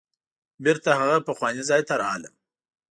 بیرته 0.63 0.89
هغه 0.99 1.17
پخواني 1.27 1.61
ځای 1.69 1.81
ته 1.87 1.93
راغلم. 2.01 2.33